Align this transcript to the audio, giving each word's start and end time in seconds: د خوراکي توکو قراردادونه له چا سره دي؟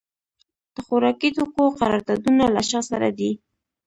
د 0.75 0.77
خوراکي 0.85 1.29
توکو 1.37 1.63
قراردادونه 1.79 2.43
له 2.55 2.61
چا 2.69 2.79
سره 2.89 3.09
دي؟ 3.17 3.31